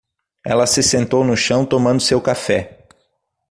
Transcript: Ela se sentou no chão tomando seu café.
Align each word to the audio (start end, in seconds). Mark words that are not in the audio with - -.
Ela 0.43 0.65
se 0.65 0.81
sentou 0.81 1.23
no 1.23 1.37
chão 1.37 1.63
tomando 1.63 2.01
seu 2.01 2.19
café. 2.19 2.87